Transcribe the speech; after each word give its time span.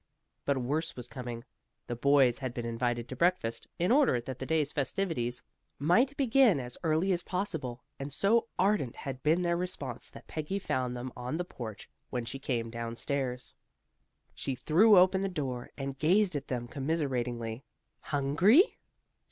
But 0.45 0.57
worse 0.57 0.95
was 0.95 1.07
coming. 1.07 1.43
The 1.85 1.95
boys 1.95 2.39
had 2.39 2.55
been 2.55 2.65
invited 2.65 3.07
to 3.07 3.15
breakfast, 3.15 3.67
in 3.77 3.91
order 3.91 4.19
that 4.19 4.39
the 4.39 4.47
day's 4.47 4.71
festivities 4.71 5.43
might 5.77 6.17
begin 6.17 6.59
as 6.59 6.75
early 6.81 7.11
as 7.11 7.21
possible, 7.21 7.83
and 7.99 8.11
so 8.11 8.47
ardent 8.57 8.95
had 8.95 9.21
been 9.21 9.43
their 9.43 9.55
response 9.55 10.09
that 10.09 10.25
Peggy 10.25 10.57
found 10.57 10.95
them 10.95 11.13
on 11.15 11.37
the 11.37 11.45
porch 11.45 11.87
when 12.09 12.25
she 12.25 12.39
came 12.39 12.71
down 12.71 12.95
stairs. 12.95 13.53
She 14.33 14.55
threw 14.55 14.89
the 15.11 15.29
door 15.29 15.65
open 15.69 15.73
and 15.77 15.99
gazed 15.99 16.35
at 16.35 16.47
them 16.47 16.67
commiseratingly. 16.67 17.63
"Hungry?" 17.99 18.79